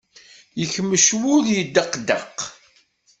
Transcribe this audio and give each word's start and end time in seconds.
Yekmec 0.59 1.05
wul 1.19 1.45
yeddeqdeq. 1.55 2.37